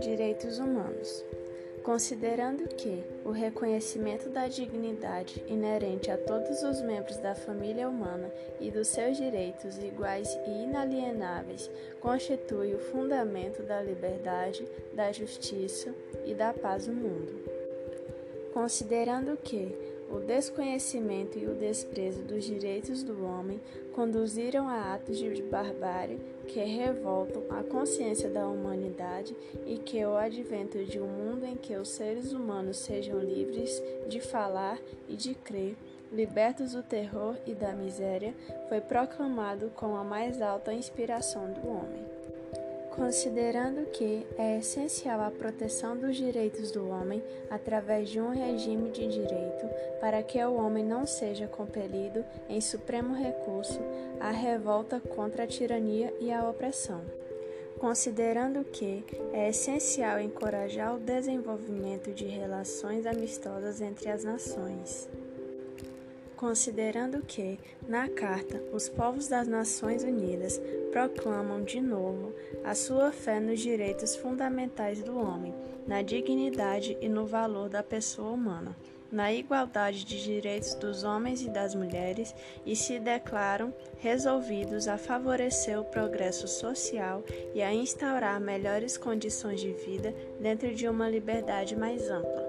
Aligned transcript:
Direitos 0.00 0.58
Humanos. 0.58 1.24
Considerando 1.82 2.68
que 2.68 3.04
o 3.24 3.30
reconhecimento 3.30 4.28
da 4.28 4.48
dignidade 4.48 5.44
inerente 5.48 6.10
a 6.10 6.18
todos 6.18 6.62
os 6.62 6.80
membros 6.80 7.16
da 7.18 7.34
família 7.34 7.88
humana 7.88 8.32
e 8.60 8.70
dos 8.70 8.88
seus 8.88 9.16
direitos 9.16 9.78
iguais 9.78 10.28
e 10.46 10.64
inalienáveis 10.64 11.70
constitui 12.00 12.74
o 12.74 12.78
fundamento 12.78 13.62
da 13.62 13.82
liberdade, 13.82 14.66
da 14.92 15.12
justiça 15.12 15.94
e 16.24 16.34
da 16.34 16.52
paz 16.52 16.86
no 16.86 16.94
mundo. 16.94 17.42
Considerando 18.52 19.36
que 19.36 19.91
o 20.12 20.20
desconhecimento 20.20 21.38
e 21.38 21.46
o 21.46 21.54
desprezo 21.54 22.22
dos 22.22 22.44
direitos 22.44 23.02
do 23.02 23.24
homem 23.24 23.58
conduziram 23.94 24.68
a 24.68 24.94
atos 24.94 25.18
de 25.18 25.42
barbárie 25.42 26.20
que 26.46 26.60
revoltam 26.60 27.42
a 27.48 27.62
consciência 27.62 28.28
da 28.28 28.46
humanidade 28.46 29.34
e 29.66 29.78
que 29.78 30.04
o 30.04 30.14
advento 30.14 30.84
de 30.84 31.00
um 31.00 31.06
mundo 31.06 31.46
em 31.46 31.56
que 31.56 31.74
os 31.76 31.88
seres 31.88 32.32
humanos 32.32 32.76
sejam 32.76 33.18
livres 33.18 33.82
de 34.06 34.20
falar 34.20 34.78
e 35.08 35.16
de 35.16 35.34
crer, 35.34 35.76
libertos 36.12 36.72
do 36.72 36.82
terror 36.82 37.34
e 37.46 37.54
da 37.54 37.72
miséria, 37.72 38.34
foi 38.68 38.82
proclamado 38.82 39.70
com 39.74 39.96
a 39.96 40.04
mais 40.04 40.42
alta 40.42 40.74
inspiração 40.74 41.50
do 41.52 41.66
homem. 41.66 42.11
Considerando 42.94 43.86
que 43.90 44.26
é 44.36 44.58
essencial 44.58 45.22
a 45.22 45.30
proteção 45.30 45.96
dos 45.96 46.14
direitos 46.14 46.70
do 46.70 46.88
homem 46.90 47.22
através 47.50 48.10
de 48.10 48.20
um 48.20 48.28
regime 48.30 48.90
de 48.90 49.08
direito 49.08 49.66
para 49.98 50.22
que 50.22 50.42
o 50.44 50.54
homem 50.54 50.84
não 50.84 51.06
seja 51.06 51.46
compelido, 51.46 52.22
em 52.50 52.60
supremo 52.60 53.14
recurso, 53.14 53.80
à 54.20 54.30
revolta 54.30 55.00
contra 55.00 55.44
a 55.44 55.46
tirania 55.46 56.12
e 56.20 56.30
a 56.30 56.46
opressão. 56.48 57.00
Considerando 57.78 58.62
que 58.62 59.04
é 59.32 59.48
essencial 59.48 60.20
encorajar 60.20 60.94
o 60.94 61.00
desenvolvimento 61.00 62.12
de 62.12 62.26
relações 62.26 63.06
amistosas 63.06 63.80
entre 63.80 64.10
as 64.10 64.22
nações 64.22 65.08
considerando 66.42 67.22
que, 67.22 67.56
na 67.86 68.08
Carta, 68.08 68.60
os 68.72 68.88
povos 68.88 69.28
das 69.28 69.46
Nações 69.46 70.02
Unidas 70.02 70.60
proclamam 70.90 71.62
de 71.62 71.80
novo 71.80 72.34
a 72.64 72.74
sua 72.74 73.12
fé 73.12 73.38
nos 73.38 73.60
direitos 73.60 74.16
fundamentais 74.16 75.00
do 75.04 75.16
homem, 75.16 75.54
na 75.86 76.02
dignidade 76.02 76.98
e 77.00 77.08
no 77.08 77.26
valor 77.26 77.68
da 77.68 77.80
pessoa 77.80 78.32
humana, 78.32 78.76
na 79.12 79.32
igualdade 79.32 80.04
de 80.04 80.20
direitos 80.20 80.74
dos 80.74 81.04
homens 81.04 81.42
e 81.42 81.48
das 81.48 81.76
mulheres 81.76 82.34
e 82.66 82.74
se 82.74 82.98
declaram 82.98 83.72
resolvidos 84.00 84.88
a 84.88 84.98
favorecer 84.98 85.78
o 85.78 85.84
progresso 85.84 86.48
social 86.48 87.22
e 87.54 87.62
a 87.62 87.72
instaurar 87.72 88.40
melhores 88.40 88.98
condições 88.98 89.60
de 89.60 89.72
vida 89.74 90.12
dentro 90.40 90.74
de 90.74 90.88
uma 90.88 91.08
liberdade 91.08 91.76
mais 91.76 92.10
ampla 92.10 92.42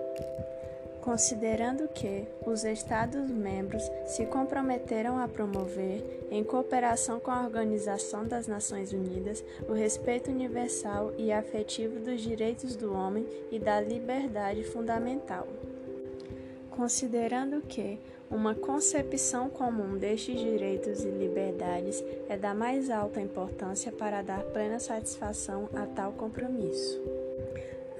considerando 1.03 1.85
que 1.89 2.25
os 2.45 2.63
Estados-membros 2.63 3.83
se 4.05 4.25
comprometeram 4.25 5.17
a 5.17 5.27
promover, 5.27 6.25
em 6.31 6.43
cooperação 6.45 7.19
com 7.19 7.29
a 7.29 7.43
Organização 7.43 8.25
das 8.25 8.47
Nações 8.47 8.93
Unidas, 8.93 9.43
o 9.67 9.73
respeito 9.73 10.31
universal 10.31 11.13
e 11.17 11.31
afetivo 11.31 11.99
dos 11.99 12.21
direitos 12.21 12.77
do 12.77 12.93
homem 12.93 13.27
e 13.51 13.59
da 13.59 13.81
liberdade 13.81 14.63
fundamental. 14.63 15.45
Considerando 16.71 17.61
que 17.61 17.99
uma 18.31 18.55
concepção 18.55 19.49
comum 19.49 19.97
destes 19.97 20.39
direitos 20.39 21.03
e 21.03 21.09
liberdades 21.09 22.01
é 22.29 22.37
da 22.37 22.53
mais 22.53 22.89
alta 22.89 23.19
importância 23.19 23.91
para 23.91 24.21
dar 24.21 24.41
plena 24.45 24.79
satisfação 24.79 25.69
a 25.75 25.85
tal 25.85 26.13
compromisso. 26.13 27.22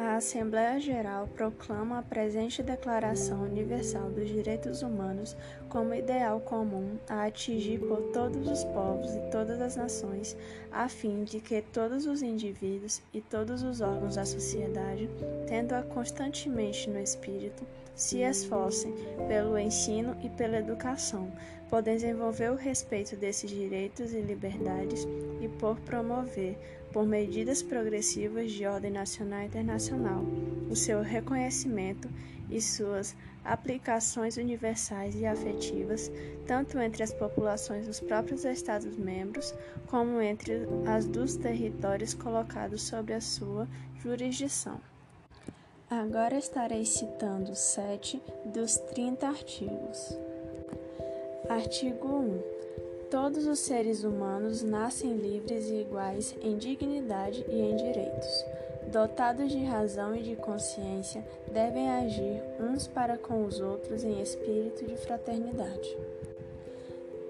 A 0.03 0.17
Assembleia 0.17 0.81
Geral 0.81 1.29
proclama 1.29 1.99
a 1.99 2.01
presente 2.01 2.61
Declaração 2.61 3.43
Universal 3.43 4.09
dos 4.09 4.27
Direitos 4.27 4.81
Humanos 4.81 5.33
como 5.69 5.93
ideal 5.93 6.41
comum 6.41 6.97
a 7.07 7.23
atingir 7.23 7.79
por 7.79 8.11
todos 8.11 8.45
os 8.49 8.65
povos 8.65 9.15
e 9.15 9.31
todas 9.31 9.61
as 9.61 9.77
nações, 9.77 10.35
a 10.73 10.89
fim 10.89 11.23
de 11.23 11.39
que 11.39 11.61
todos 11.61 12.05
os 12.05 12.21
indivíduos 12.21 13.01
e 13.13 13.21
todos 13.21 13.63
os 13.63 13.79
órgãos 13.79 14.15
da 14.15 14.25
sociedade, 14.25 15.09
tendo-a 15.47 15.83
constantemente 15.83 16.89
no 16.89 16.99
espírito, 16.99 17.65
se 17.95 18.23
esforcem 18.23 18.93
pelo 19.29 19.57
ensino 19.57 20.17
e 20.21 20.29
pela 20.29 20.57
educação, 20.57 21.31
por 21.73 21.81
desenvolver 21.81 22.51
o 22.51 22.55
respeito 22.55 23.15
desses 23.15 23.49
direitos 23.49 24.13
e 24.13 24.21
liberdades 24.21 25.07
e 25.41 25.47
por 25.57 25.75
promover, 25.79 26.55
por 26.91 27.03
medidas 27.03 27.63
progressivas 27.63 28.51
de 28.51 28.63
ordem 28.63 28.91
nacional 28.91 29.41
e 29.41 29.45
internacional, 29.47 30.23
o 30.69 30.75
seu 30.75 31.01
reconhecimento 31.01 32.07
e 32.47 32.61
suas 32.61 33.15
aplicações 33.43 34.37
universais 34.37 35.15
e 35.15 35.25
afetivas, 35.25 36.11
tanto 36.45 36.77
entre 36.77 37.01
as 37.01 37.11
populações 37.11 37.87
dos 37.87 37.99
próprios 37.99 38.45
Estados-membros, 38.45 39.51
como 39.87 40.21
entre 40.21 40.67
as 40.85 41.07
dos 41.07 41.35
territórios 41.37 42.13
colocados 42.13 42.83
sob 42.83 43.11
a 43.11 43.19
sua 43.19 43.67
jurisdição. 43.97 44.79
Agora 45.89 46.37
estarei 46.37 46.85
citando 46.85 47.55
sete 47.55 48.21
dos 48.45 48.77
30 48.77 49.27
artigos. 49.27 50.15
Artigo 51.49 52.07
1. 52.07 52.39
Todos 53.11 53.45
os 53.45 53.59
seres 53.59 54.03
humanos 54.03 54.63
nascem 54.63 55.15
livres 55.17 55.69
e 55.69 55.81
iguais 55.81 56.33
em 56.41 56.57
dignidade 56.57 57.45
e 57.49 57.59
em 57.59 57.75
direitos. 57.75 58.45
Dotados 58.91 59.51
de 59.51 59.61
razão 59.63 60.15
e 60.15 60.23
de 60.23 60.35
consciência, 60.37 61.23
devem 61.51 61.89
agir 61.89 62.41
uns 62.59 62.87
para 62.87 63.17
com 63.17 63.45
os 63.45 63.59
outros 63.59 64.03
em 64.03 64.21
espírito 64.21 64.85
de 64.85 64.95
fraternidade. 64.95 65.97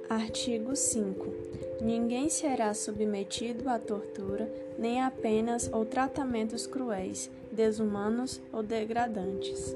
Artigo 0.08 0.76
5. 0.76 1.34
Ninguém 1.82 2.30
será 2.30 2.74
submetido 2.74 3.68
à 3.68 3.80
tortura, 3.80 4.48
nem 4.78 5.02
a 5.02 5.10
penas 5.10 5.70
ou 5.74 5.86
tratamentos 5.86 6.68
cruéis, 6.68 7.32
desumanos 7.52 8.40
ou 8.52 8.62
degradantes. 8.62 9.76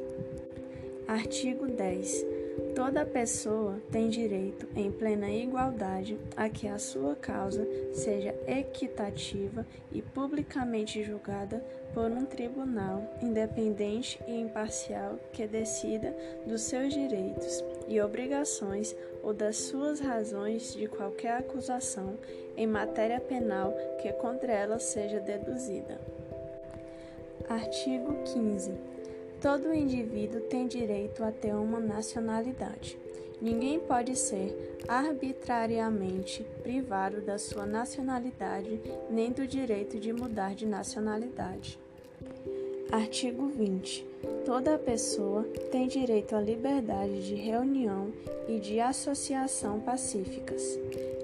Artigo 1.08 1.66
10. 1.66 2.37
Toda 2.75 3.06
pessoa 3.06 3.81
tem 3.91 4.09
direito, 4.09 4.68
em 4.75 4.91
plena 4.91 5.29
igualdade, 5.29 6.18
a 6.35 6.47
que 6.47 6.68
a 6.68 6.78
sua 6.78 7.16
causa 7.16 7.68
seja 7.91 8.35
equitativa 8.47 9.66
e 9.91 10.01
publicamente 10.01 11.03
julgada 11.03 11.63
por 11.94 12.12
um 12.12 12.25
tribunal 12.25 13.03
independente 13.22 14.19
e 14.28 14.40
imparcial 14.40 15.19
que 15.34 15.47
decida 15.47 16.16
dos 16.45 16.62
seus 16.62 16.94
direitos 16.94 17.63
e 17.88 18.00
obrigações 18.00 18.95
ou 19.24 19.34
das 19.34 19.57
suas 19.57 20.00
razões 20.00 20.74
de 20.74 20.88
qualquer 20.88 21.38
acusação 21.38 22.18
em 22.56 22.68
matéria 22.68 23.19
penal 23.19 23.74
que 24.01 24.12
contra 24.13 24.51
ela 24.51 24.79
seja 24.79 25.19
deduzida. 25.19 26.00
Artigo 27.50 28.13
15. 28.34 28.97
Todo 29.42 29.74
indivíduo 29.74 30.42
tem 30.42 30.68
direito 30.68 31.24
a 31.24 31.31
ter 31.31 31.53
uma 31.53 31.80
nacionalidade. 31.80 32.98
Ninguém 33.40 33.80
pode 33.80 34.16
ser 34.16 34.80
arbitrariamente 34.88 36.44
privado 36.64 37.22
da 37.22 37.38
sua 37.38 37.66
nacionalidade 37.66 38.81
nem 39.12 39.31
do 39.31 39.46
direito 39.46 40.00
de 40.00 40.12
mudar 40.12 40.56
de 40.56 40.66
nacionalidade. 40.66 41.78
Artigo 42.92 43.48
20. 43.48 44.08
Toda 44.44 44.80
pessoa 44.80 45.44
tem 45.72 45.88
direito 45.88 46.36
à 46.36 46.42
liberdade 46.42 47.28
de 47.28 47.36
reunião 47.36 48.12
e 48.48 48.59
de 48.59 48.80
associação 48.80 49.80
pacíficas. 49.81 50.80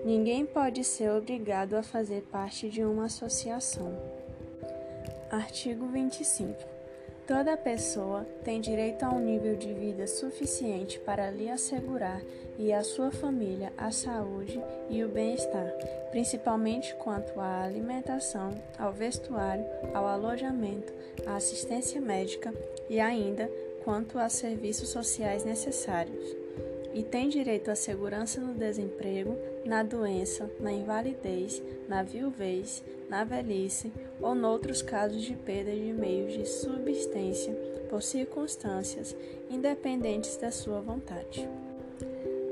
Ninguém 0.06 0.46
pode 0.46 0.84
ser 0.84 1.10
obrigado 1.10 1.74
a 1.76 1.82
fazer 1.82 2.22
parte 2.24 2.70
de 2.70 2.84
uma 2.84 3.06
associação. 3.06 3.98
Artigo 5.32 5.88
25. 5.88 6.83
Toda 7.26 7.56
pessoa 7.56 8.28
tem 8.44 8.60
direito 8.60 9.04
a 9.04 9.10
um 9.10 9.20
nível 9.20 9.56
de 9.56 9.74
vida 9.74 10.06
suficiente 10.08 11.00
para 11.00 11.32
lhe 11.32 11.50
assegurar 11.50 12.22
e 12.60 12.74
à 12.74 12.84
sua 12.84 13.12
família 13.12 13.72
a 13.78 13.92
saúde 13.92 14.62
e 14.90 15.02
o 15.06 15.08
bem-estar, 15.08 15.72
principalmente 16.12 16.94
quanto 16.96 17.40
à 17.40 17.64
alimentação, 17.64 18.52
ao 18.78 18.92
vestuário, 18.92 19.66
ao 19.94 20.06
alojamento, 20.06 20.92
à 21.26 21.38
assistência 21.38 22.02
médica 22.02 22.54
e 22.90 23.00
ainda 23.00 23.50
quanto 23.86 24.20
a 24.20 24.28
serviços 24.28 24.90
sociais 24.90 25.46
necessários. 25.46 26.36
E 26.94 27.02
tem 27.02 27.28
direito 27.28 27.72
à 27.72 27.76
segurança 27.76 28.40
no 28.40 28.54
desemprego, 28.54 29.36
na 29.66 29.82
doença, 29.82 30.50
na 30.60 30.72
invalidez, 30.72 31.62
na 31.88 32.04
viuvez, 32.04 32.84
na 33.10 33.24
velhice 33.24 33.92
ou 34.22 34.36
noutros 34.36 34.82
casos 34.82 35.24
de 35.24 35.34
perda 35.36 35.72
de 35.72 35.92
meios 35.92 36.34
de 36.34 36.46
subsistência 36.46 37.54
por 37.90 38.04
circunstâncias 38.04 39.16
independentes 39.50 40.38
da 40.38 40.52
sua 40.52 40.82
vontade. 40.82 41.50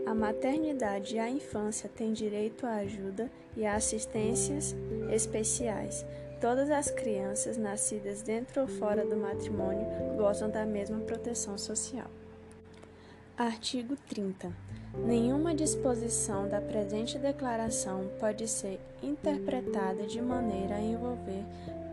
A 0.06 0.14
maternidade 0.14 1.16
e 1.16 1.20
a 1.20 1.30
infância 1.30 1.90
têm 1.90 2.12
direito 2.12 2.66
à 2.66 2.76
ajuda 2.76 3.32
e 3.56 3.66
a 3.66 3.76
assistências 3.76 4.76
especiais. 5.12 6.06
Todas 6.42 6.70
as 6.70 6.90
crianças 6.90 7.58
nascidas 7.58 8.22
dentro 8.22 8.62
ou 8.62 8.68
fora 8.68 9.06
do 9.06 9.16
matrimônio 9.16 9.86
gozam 10.18 10.50
da 10.50 10.66
mesma 10.66 11.00
proteção 11.00 11.58
social. 11.58 12.10
Artigo 13.42 13.98
30. 14.08 14.54
Nenhuma 15.04 15.56
disposição 15.56 16.48
da 16.48 16.62
presente 16.62 17.18
declaração 17.18 18.08
pode 18.20 18.48
ser 18.48 18.80
interpretada 19.02 20.06
de 20.06 20.22
maneira 20.22 20.76
a 20.76 20.80
envolver 20.80 21.44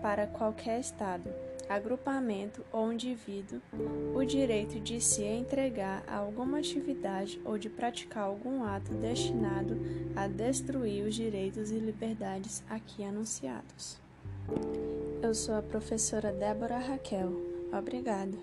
para 0.03 0.27
qualquer 0.27 0.79
Estado, 0.79 1.31
agrupamento 1.67 2.63
ou 2.71 2.93
indivíduo 2.93 3.63
o 4.15 4.23
direito 4.27 4.79
de 4.79 5.01
se 5.01 5.23
entregar 5.23 6.05
a 6.07 6.17
alguma 6.17 6.59
atividade 6.59 7.41
ou 7.47 7.57
de 7.57 7.71
praticar 7.71 8.25
algum 8.25 8.63
ato 8.63 8.93
destinado 8.93 9.75
a 10.15 10.29
destruir 10.29 11.07
os 11.07 11.15
direitos 11.15 11.71
e 11.71 11.79
liberdades 11.79 12.63
aqui 12.69 13.03
anunciados. 13.03 13.97
Eu 15.23 15.35
sou 15.35 15.55
a 15.55 15.63
professora 15.63 16.31
Débora 16.31 16.77
Raquel. 16.77 17.33
Obrigada. 17.73 18.37